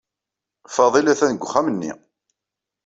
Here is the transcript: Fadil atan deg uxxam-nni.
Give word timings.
Fadil 0.75 1.07
atan 1.11 1.31
deg 1.35 1.43
uxxam-nni. 1.45 1.91